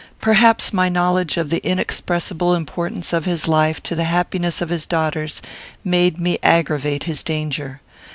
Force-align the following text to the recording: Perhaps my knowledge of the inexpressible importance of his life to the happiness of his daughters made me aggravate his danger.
Perhaps 0.19 0.73
my 0.73 0.89
knowledge 0.89 1.37
of 1.37 1.51
the 1.51 1.63
inexpressible 1.63 2.55
importance 2.55 3.13
of 3.13 3.25
his 3.25 3.47
life 3.47 3.83
to 3.83 3.93
the 3.93 4.05
happiness 4.05 4.59
of 4.59 4.69
his 4.69 4.87
daughters 4.87 5.43
made 5.83 6.19
me 6.19 6.39
aggravate 6.41 7.03
his 7.03 7.21
danger. 7.21 7.81